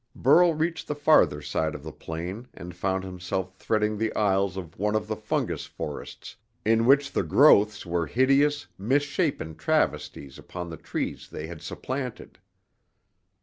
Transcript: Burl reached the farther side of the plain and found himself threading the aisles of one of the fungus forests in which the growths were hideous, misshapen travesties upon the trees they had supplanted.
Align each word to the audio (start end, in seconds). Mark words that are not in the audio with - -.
Burl 0.15 0.55
reached 0.55 0.87
the 0.87 0.95
farther 0.95 1.43
side 1.43 1.75
of 1.75 1.83
the 1.83 1.91
plain 1.91 2.47
and 2.55 2.73
found 2.75 3.03
himself 3.03 3.53
threading 3.53 3.99
the 3.99 4.11
aisles 4.15 4.57
of 4.57 4.79
one 4.79 4.95
of 4.95 5.05
the 5.07 5.15
fungus 5.15 5.67
forests 5.67 6.37
in 6.65 6.87
which 6.87 7.11
the 7.11 7.21
growths 7.21 7.85
were 7.85 8.07
hideous, 8.07 8.65
misshapen 8.79 9.53
travesties 9.53 10.39
upon 10.39 10.71
the 10.71 10.77
trees 10.77 11.29
they 11.29 11.45
had 11.45 11.61
supplanted. 11.61 12.39